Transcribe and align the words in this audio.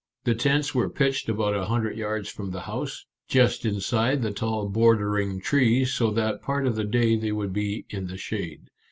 The 0.23 0.33
tents 0.33 0.73
were 0.73 0.89
pitched 0.89 1.29
about 1.29 1.53
a 1.53 1.65
hundred 1.65 1.95
yards 1.95 2.27
from 2.27 2.49
the 2.49 2.61
house, 2.61 3.05
just 3.27 3.65
inside 3.65 4.23
the 4.23 4.31
tall 4.31 4.67
bor 4.67 4.95
dering 4.95 5.39
trees, 5.39 5.93
so 5.93 6.09
that 6.09 6.41
part 6.41 6.65
of 6.65 6.75
the 6.75 6.83
day 6.85 7.15
they 7.17 7.31
would 7.31 7.53
be 7.53 7.85
in 7.91 8.07
the 8.07 8.17
shade. 8.17 8.65